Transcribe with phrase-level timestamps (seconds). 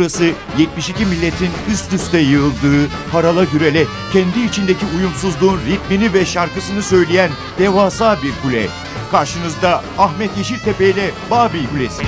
[0.00, 7.30] Burası 72 milletin üst üste yığıldığı, harala gürele, kendi içindeki uyumsuzluğun ritmini ve şarkısını söyleyen
[7.58, 8.66] devasa bir kule.
[9.10, 12.02] Karşınızda Ahmet Yeşiltepe ile Babil Kulesi.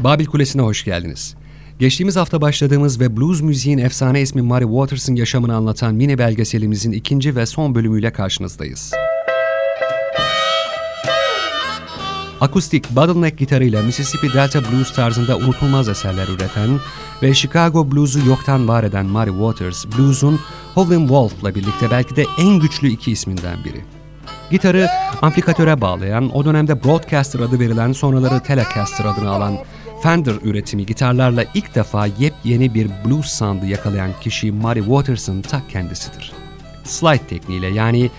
[0.00, 1.34] Babil Kulesi'ne hoş geldiniz.
[1.78, 7.36] Geçtiğimiz hafta başladığımız ve blues müziğin efsane ismi Murray Waters'ın yaşamını anlatan mini belgeselimizin ikinci
[7.36, 8.92] ve son bölümüyle karşınızdayız.
[12.44, 16.80] Akustik bottleneck gitarıyla Mississippi Delta Blues tarzında unutulmaz eserler üreten
[17.22, 20.40] ve Chicago Blues'u yoktan var eden Murray Waters, blues'un
[20.74, 23.84] Howlin' Wolf'la birlikte belki de en güçlü iki isminden biri.
[24.50, 24.88] Gitarı
[25.22, 29.58] amplikatöre bağlayan, o dönemde Broadcaster adı verilen sonraları Telecaster adını alan
[30.02, 36.32] Fender üretimi gitarlarla ilk defa yepyeni bir blues sound'u yakalayan kişi Murray Waters'ın ta kendisidir.
[36.84, 38.10] Slide tekniğiyle yani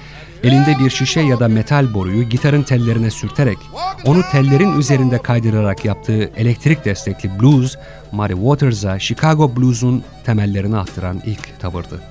[0.45, 3.57] elinde bir şişe ya da metal boruyu gitarın tellerine sürterek
[4.05, 7.75] onu tellerin üzerinde kaydırarak yaptığı elektrik destekli blues,
[8.11, 12.01] Murray Waters'a Chicago Blues'un temellerini attıran ilk tavırdı.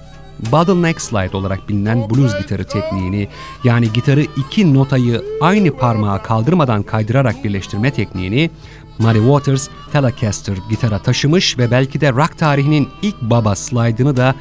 [0.52, 3.28] Bottleneck slide olarak bilinen blues gitarı tekniğini
[3.64, 8.50] yani gitarı iki notayı aynı parmağa kaldırmadan kaydırarak birleştirme tekniğini
[8.98, 14.34] Muddy Waters Telecaster gitara taşımış ve belki de rock tarihinin ilk baba slide'ını da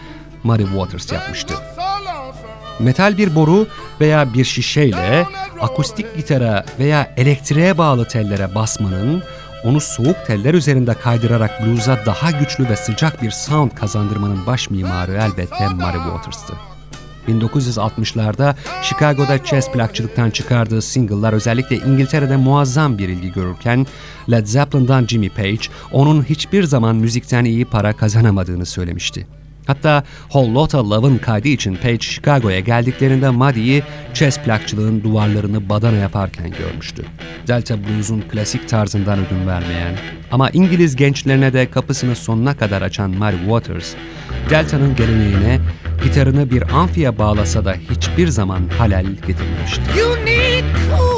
[0.44, 1.54] Muddy Waters yapmıştı.
[2.80, 3.68] Metal bir boru
[4.02, 5.28] veya bir şişeyle
[5.62, 9.24] akustik gitara veya elektriğe bağlı tellere basmanın
[9.64, 15.12] onu soğuk teller üzerinde kaydırarak blues'a daha güçlü ve sıcak bir sound kazandırmanın baş mimarı
[15.12, 16.54] elbette Muddy Waters'tı.
[17.28, 23.88] 1960'larda Chicago'da chess plakçılıktan çıkardığı single'lar özellikle İngiltere'de muazzam bir ilgi görürken
[24.32, 29.28] Led Zeppelin'dan Jimmy Page onun hiçbir zaman müzikten iyi para kazanamadığını söylemişti.
[29.68, 33.84] Hatta Whole Lotta Love'ın kaydı için Page Chicago'ya geldiklerinde Muddy'yi
[34.14, 37.06] chess plakçılığın duvarlarını badana yaparken görmüştü.
[37.48, 39.96] Delta Blues'un klasik tarzından ödün vermeyen
[40.32, 43.94] ama İngiliz gençlerine de kapısını sonuna kadar açan Muddy Waters,
[44.50, 45.60] Delta'nın geleneğine
[46.04, 49.82] gitarını bir amfiye bağlasa da hiçbir zaman halel getirmemişti.
[50.00, 51.14] You need cool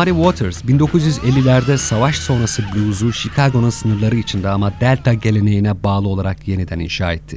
[0.00, 6.78] Muddy Waters 1950'lerde savaş sonrası blues'u Chicago'nun sınırları içinde ama Delta geleneğine bağlı olarak yeniden
[6.78, 7.36] inşa etti.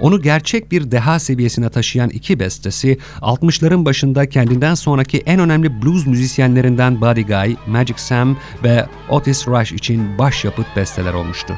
[0.00, 6.06] Onu gerçek bir deha seviyesine taşıyan iki bestesi 60'ların başında kendinden sonraki en önemli blues
[6.06, 11.54] müzisyenlerinden Buddy Guy, Magic Sam ve Otis Rush için başyapıt besteler olmuştu.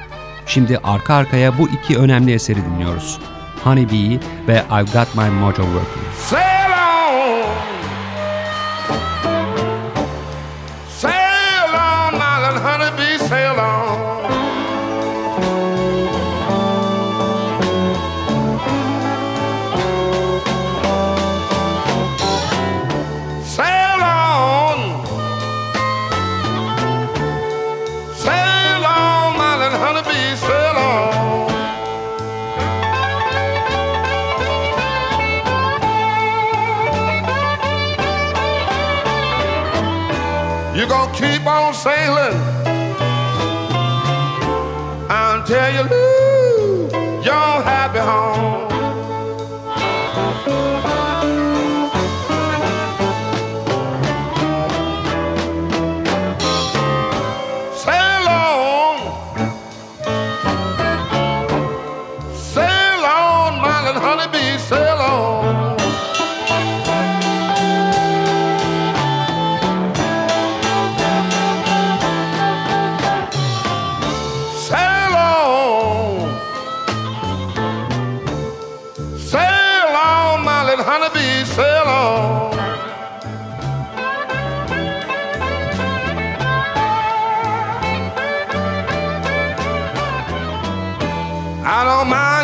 [0.46, 3.18] Şimdi arka arkaya bu iki önemli eseri dinliyoruz.
[3.64, 6.69] Honey Bee ve I've Got My Mojo Working.
[7.20, 7.79] On.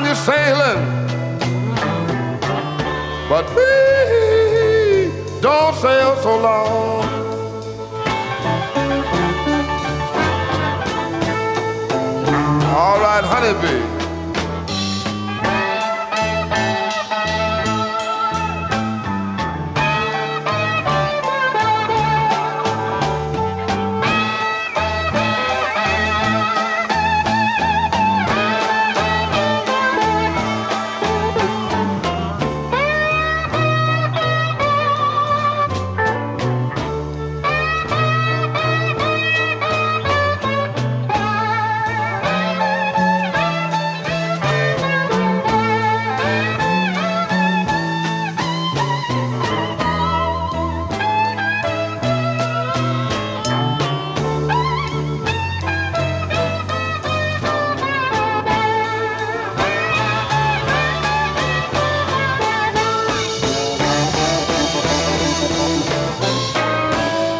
[0.07, 0.83] Don't mind you sailing,
[3.29, 7.05] but please don't sail so long.
[12.75, 13.96] All right, honeybee.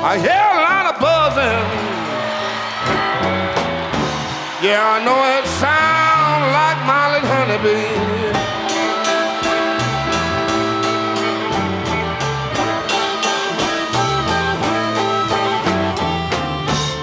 [0.09, 1.67] I hear a lot of buzzing.
[4.63, 6.79] Yeah, I know it sounds like
[7.13, 8.07] little honeybee.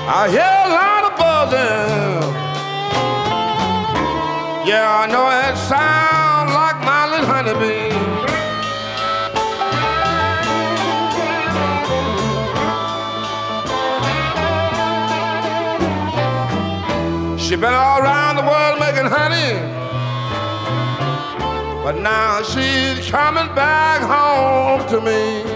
[0.08, 0.53] I hear
[21.94, 25.53] but now she's coming back home to me.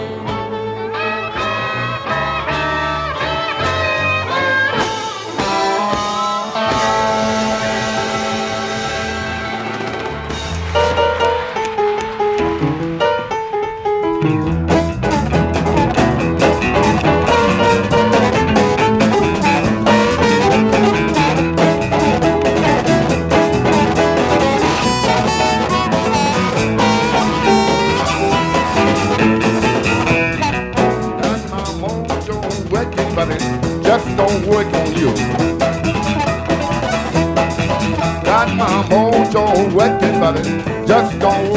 [40.86, 41.47] Just don't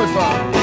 [0.00, 0.59] qualified.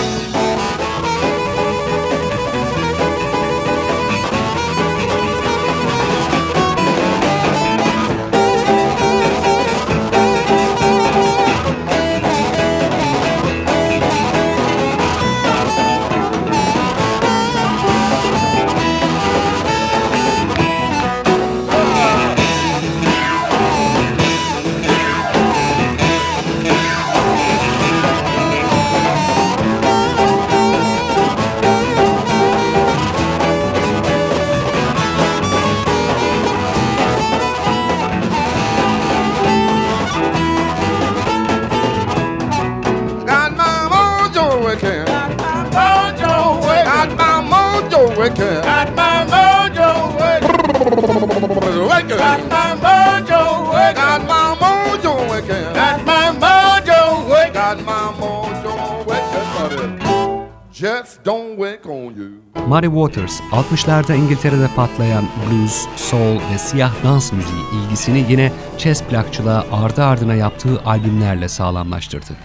[62.78, 69.66] Muddy Waters, 60'larda İngiltere'de patlayan blues, soul ve siyah dans müziği ilgisini yine chess plakçılığa
[69.72, 72.36] ardı ardına yaptığı albümlerle sağlamlaştırdı.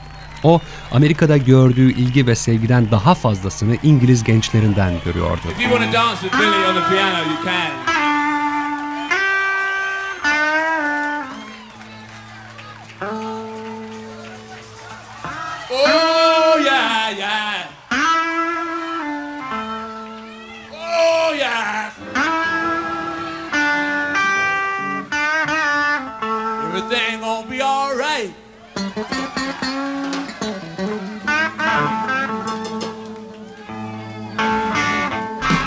[0.45, 0.61] O,
[0.93, 5.41] Amerika'da gördüğü ilgi ve sevgiden daha fazlasını İngiliz gençlerinden görüyordu.
[5.51, 7.92] If you want to dance with Billy on the piano, you can.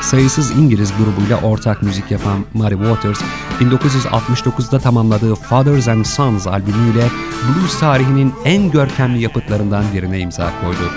[0.06, 3.22] Sayısız İngiliz grubuyla ortak müzik yapan Muddy Waters,
[3.60, 7.08] 1969'da tamamladığı Fathers and Sons albümüyle
[7.48, 10.92] blues tarihinin en görkemli yapıtlarından birine imza koydu.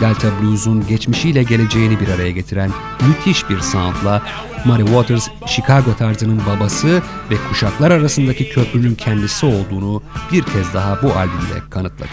[0.00, 2.70] Delta Blues'un geçmişiyle geleceğini bir araya getiren
[3.08, 4.22] müthiş bir soundla
[4.64, 11.12] Muddy Waters, Chicago tarzının babası ve kuşaklar arasındaki köprünün kendisi olduğunu bir kez daha bu
[11.12, 12.10] albümde kanıtladı.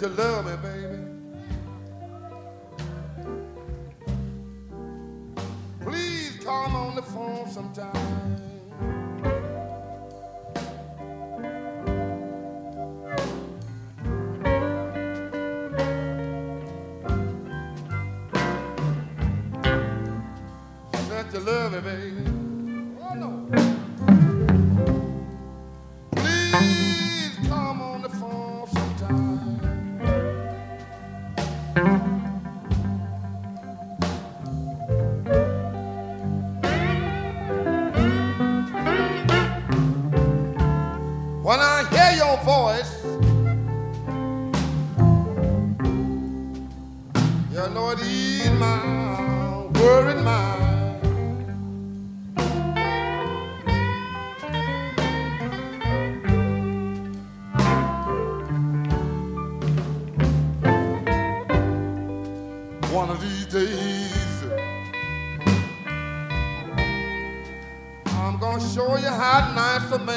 [0.00, 0.69] You love me.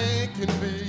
[0.04, 0.83] Nice a man can be.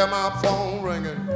[0.00, 1.26] Hear my phone ringing.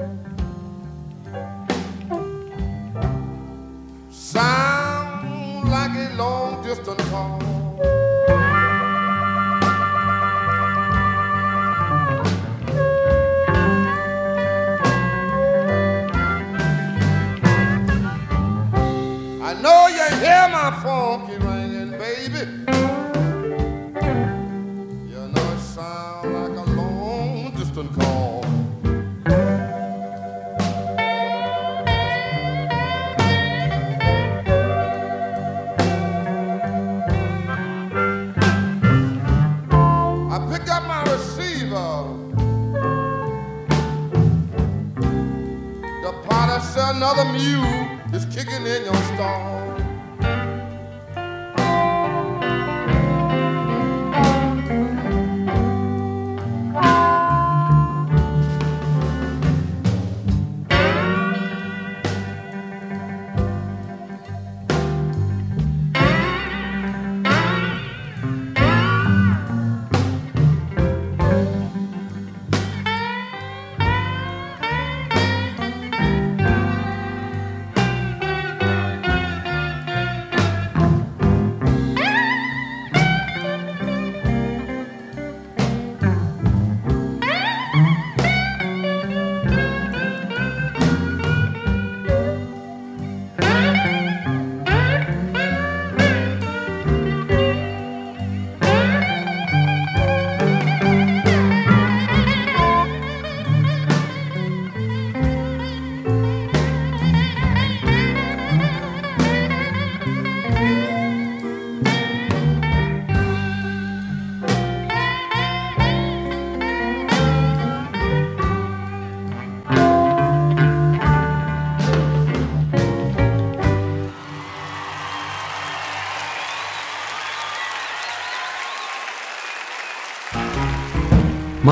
[4.11, 7.43] Sound like a long distance call.
[19.43, 21.34] I know you hear my phone
[46.97, 49.64] another mule is kicking in your stall.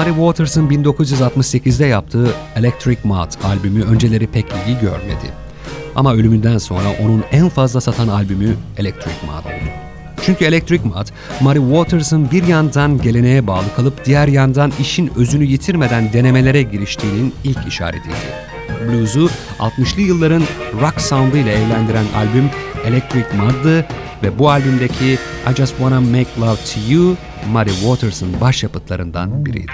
[0.03, 5.33] Muddy Waters'ın 1968'de yaptığı Electric Mud albümü önceleri pek ilgi görmedi.
[5.95, 9.71] Ama ölümünden sonra onun en fazla satan albümü Electric Mud oldu.
[10.23, 11.07] Çünkü Electric Mud,
[11.41, 17.69] Muddy Waters'ın bir yandan geleneğe bağlı kalıp diğer yandan işin özünü yitirmeden denemelere giriştiğinin ilk
[17.69, 18.52] işaretiydi.
[18.88, 20.42] Blues'u 60'lı yılların
[20.81, 22.51] rock sound'u ile evlendiren albüm
[22.85, 23.87] Electric Mud'dı
[24.22, 25.18] ve bu albümdeki
[25.53, 27.16] I Just Wanna Make Love To You,
[27.53, 29.72] Muddy Waters'ın başyapıtlarından biriydi.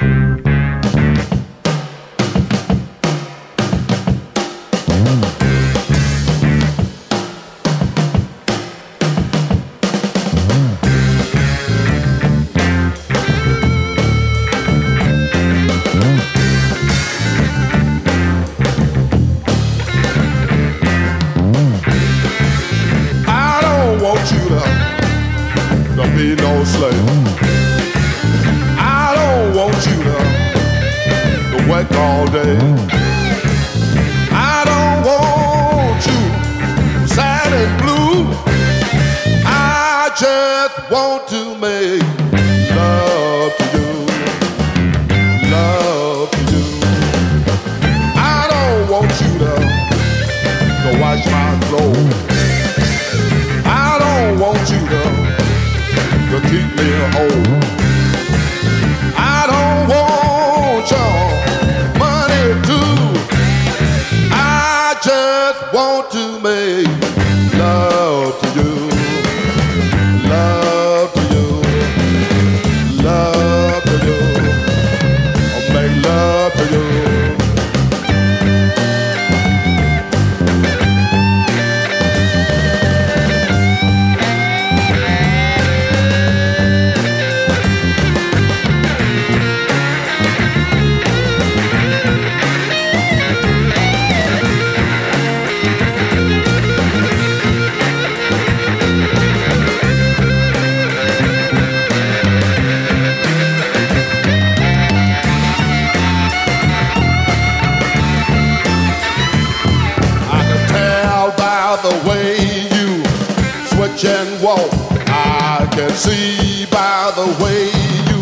[113.98, 114.70] Switch and walk.
[115.08, 117.66] I can see by the way
[118.08, 118.20] you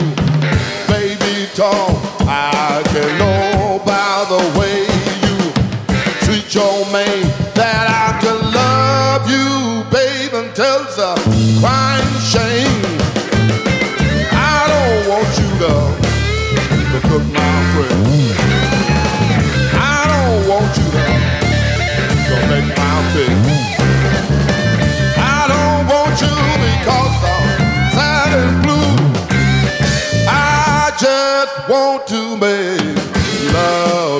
[0.89, 1.97] baby talk.
[2.21, 4.83] I can know by the way
[5.25, 5.37] you
[6.25, 7.23] treat your man
[7.55, 11.15] that I can love you, babe, until a
[11.61, 12.06] crying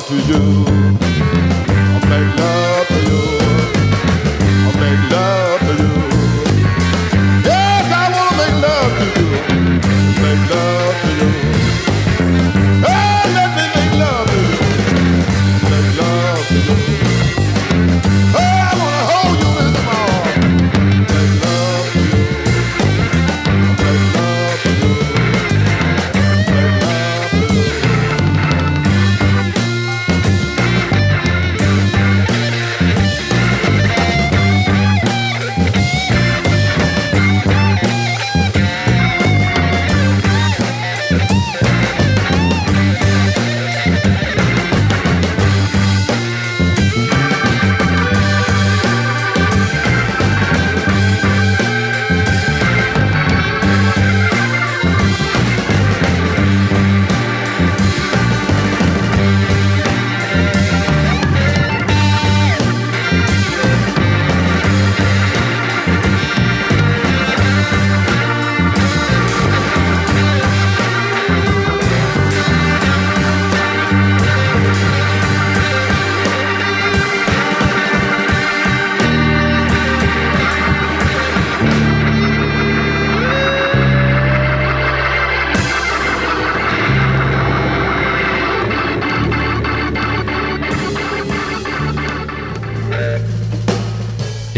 [0.01, 0.66] to you.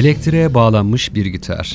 [0.09, 1.75] Elektriğe bağlanmış bir gitar.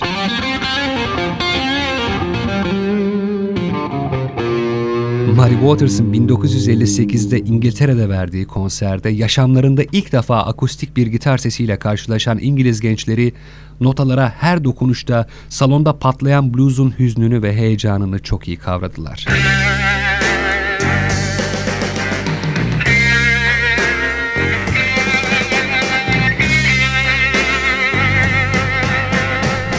[5.36, 12.82] Muddy Waters'ın 1958'de İngiltere'de verdiği konserde yaşamlarında ilk defa akustik bir gitar sesiyle karşılaşan İngiliz
[12.82, 13.34] gençleri
[13.82, 19.26] notalara her dokunuşta salonda patlayan blues'un hüznünü ve heyecanını çok iyi kavradılar.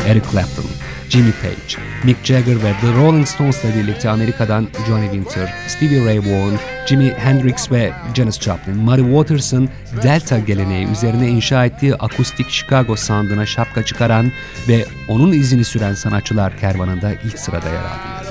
[0.07, 0.65] Eric Clapton,
[1.09, 6.59] Jimmy Page, Mick Jagger ve The Rolling Stones'la birlikte Amerika'dan Johnny Winter, Stevie Ray Vaughan,
[6.87, 9.69] Jimi Hendrix ve Janis Joplin, Muddy Waters'ın
[10.03, 14.33] Delta geleneği üzerine inşa ettiği akustik Chicago sound'ına şapka çıkaran
[14.69, 18.25] ve onun izini süren sanatçılar kervanında ilk sırada yer aldılar.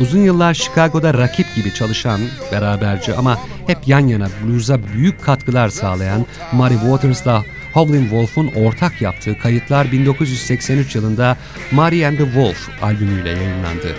[0.00, 2.20] Uzun yıllar Chicago'da rakip gibi çalışan,
[2.52, 9.38] beraberce ama hep yan yana blues'a büyük katkılar sağlayan Muddy Waters'la Howlin' Wolf'un ortak yaptığı
[9.38, 11.36] kayıtlar 1983 yılında
[11.72, 13.96] Muddy and the Wolf albümüyle yayınlandı.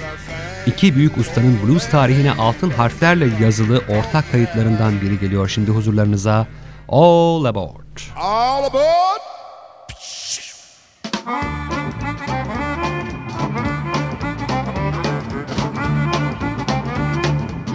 [0.65, 6.47] İki büyük ustanın blues tarihine altın harflerle yazılı ortak kayıtlarından biri geliyor şimdi huzurlarınıza.
[6.89, 7.97] All Aboard.
[8.15, 9.19] All aboard!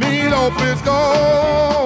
[0.01, 1.84] Me no Frisco,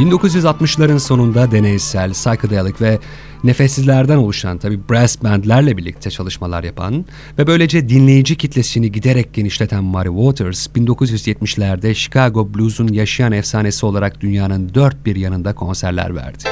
[0.00, 2.98] 1960'ların sonunda deneysel, psychedelic ve
[3.44, 7.04] nefessizlerden oluşan tabi brass bandlerle birlikte çalışmalar yapan
[7.38, 14.74] ve böylece dinleyici kitlesini giderek genişleten Muddy Waters 1970'lerde Chicago Blues'un yaşayan efsanesi olarak dünyanın
[14.74, 16.44] dört bir yanında konserler verdi.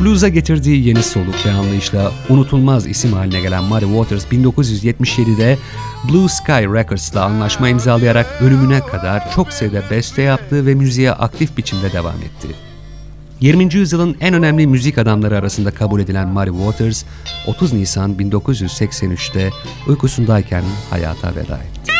[0.00, 5.58] Blues'a getirdiği yeni soluk ve anlayışla unutulmaz isim haline gelen Muddy Waters 1977'de
[6.08, 11.92] Blue Sky Records'la anlaşma imzalayarak ölümüne kadar çok sayıda beste yaptı ve müziğe aktif biçimde
[11.92, 12.48] devam etti.
[13.40, 13.74] 20.
[13.74, 17.04] yüzyılın en önemli müzik adamları arasında kabul edilen Muddy Waters,
[17.46, 19.50] 30 Nisan 1983'te
[19.88, 21.95] uykusundayken hayata veda etti.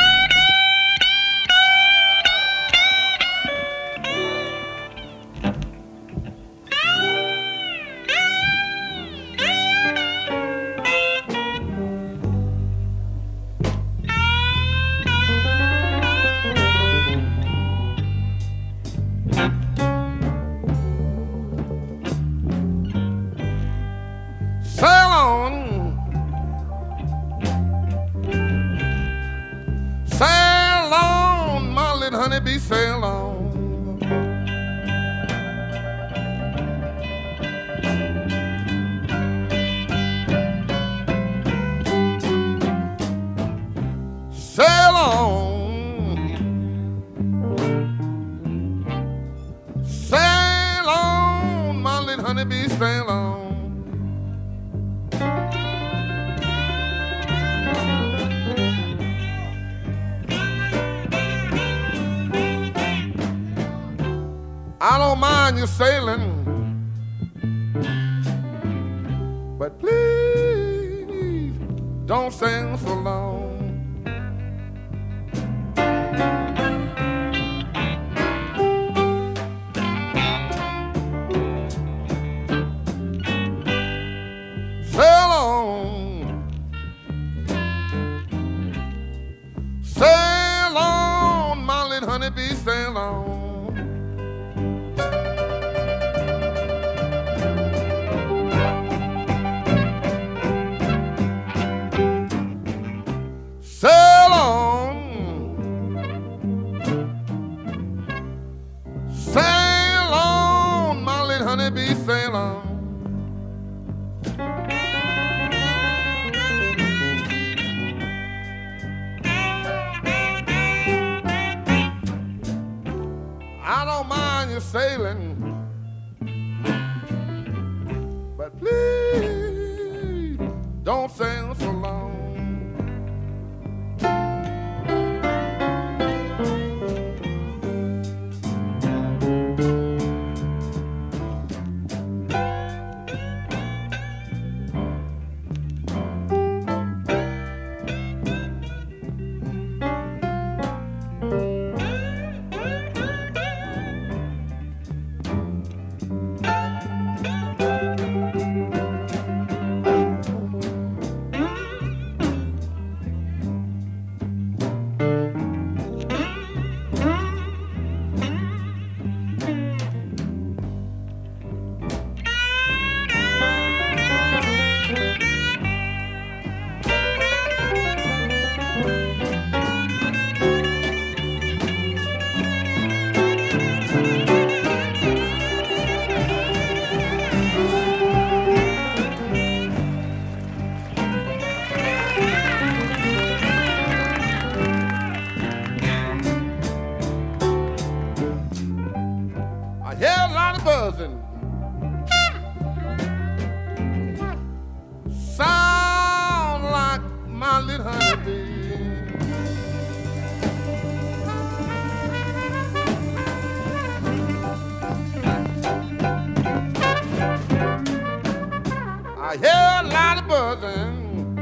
[219.56, 221.38] A lot of buzzing.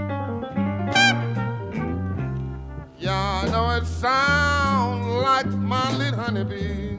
[2.98, 6.96] Yeah, I know it sounds like my little honeybee.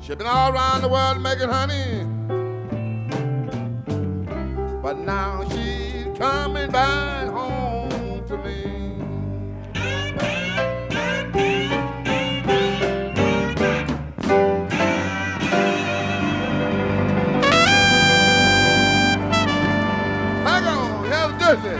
[0.00, 2.04] She been all around the world making honey.
[4.82, 7.15] But now she's coming back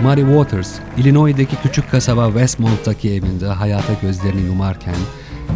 [0.03, 4.95] Muddy Waters, Illinois'daki küçük kasaba Westmont'taki evinde hayata gözlerini yumarken,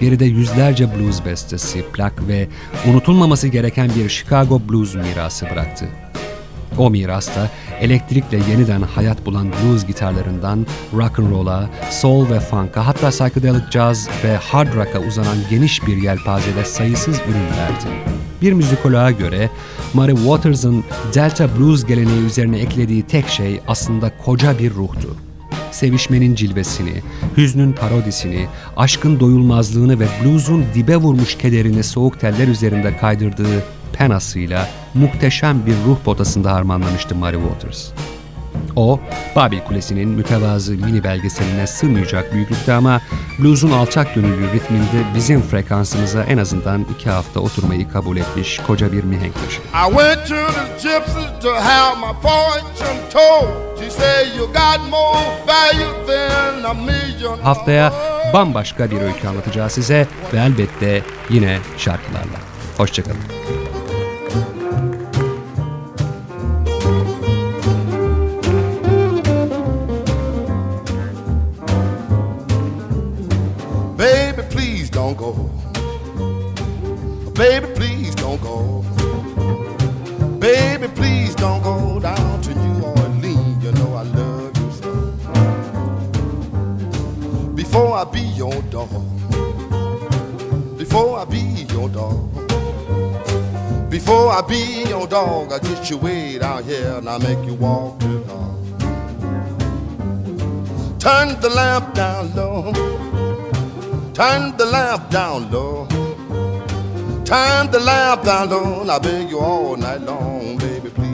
[0.00, 2.48] geride yüzlerce blues bestesi, plak ve
[2.90, 5.88] unutulmaması gereken bir Chicago blues mirası bıraktı.
[6.78, 13.10] O mirasta elektrikle yeniden hayat bulan blues gitarlarından rock and roll'a, soul ve funk'a hatta
[13.10, 18.20] psychedelic jazz ve hard rock'a uzanan geniş bir yelpazede sayısız ürün verdi.
[18.42, 19.50] Bir müzikoloğa göre
[19.94, 25.16] Murray Waters'ın Delta Blues geleneği üzerine eklediği tek şey aslında koca bir ruhtu.
[25.70, 26.94] Sevişmenin cilvesini,
[27.36, 33.62] hüznün parodisini, aşkın doyulmazlığını ve blues'un dibe vurmuş kederini soğuk teller üzerinde kaydırdığı
[33.92, 37.90] penasıyla muhteşem bir ruh potasında harmanlamıştı Murray Waters.
[38.76, 39.00] O,
[39.36, 43.00] Babil Kulesi'nin mütevazı mini belgeseline sığmayacak büyüklükte ama
[43.38, 49.04] blues'un alçak gönüllü ritminde bizim frekansımıza en azından iki hafta oturmayı kabul etmiş koca bir
[49.04, 49.60] mihenk taşı.
[49.60, 53.48] I went to the gypsies to have my fortune told.
[53.80, 57.38] She said you got more value than a million.
[57.42, 57.92] Haftaya
[58.34, 62.38] bambaşka bir öykü anlatacağız size ve elbette yine şarkılarla.
[62.76, 63.59] Hoşçakalın.
[75.14, 75.34] Don't go.
[77.32, 78.84] Baby, please don't go.
[80.38, 83.64] Baby, please don't go down to New Orleans.
[83.64, 84.92] You know I love you so.
[87.54, 88.88] Before I be your dog.
[90.78, 92.30] Before I be your dog.
[93.90, 97.54] Before I be your dog, I get you way down here and I make you
[97.54, 98.56] walk the dog.
[101.00, 103.29] Turn the lamp down low.
[104.20, 105.86] Turn the lamp down low.
[107.24, 108.86] Turn the lamp down low.
[108.86, 111.09] I beg you all night long, baby, please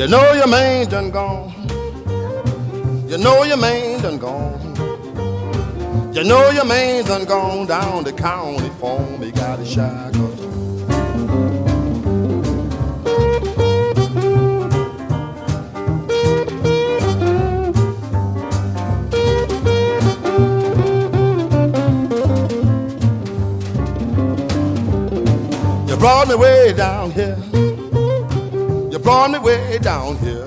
[0.00, 1.52] You know your man done gone.
[3.06, 6.14] You know your man done gone.
[6.14, 9.20] You know your man done gone down the county farm.
[9.20, 10.38] He got a shotgun.
[25.86, 27.49] You brought me way down here.
[29.10, 30.46] Brought me way down here.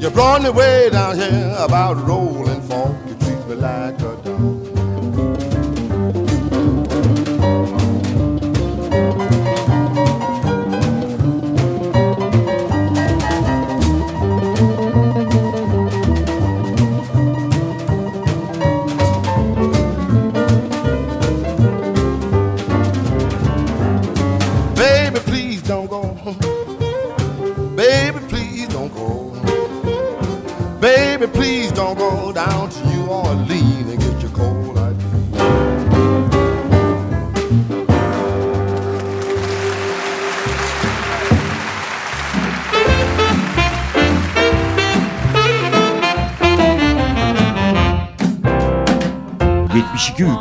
[0.00, 2.96] You brought me way down here about rolling fork.
[3.06, 4.63] You treat me like a dog.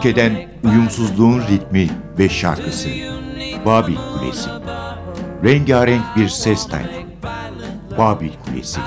[0.04, 1.90] 72 ülkeden uyumsuzluğun ritmi
[2.20, 2.90] ve şarkısı.
[3.66, 4.50] Babil Kulesi.
[5.44, 7.04] Rengarenk bir ses tayfı.
[7.98, 8.80] Babil Kulesi.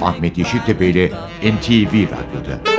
[0.00, 1.08] Ahmet Yeşiltepe ile
[1.42, 2.73] NTV Radyo'da.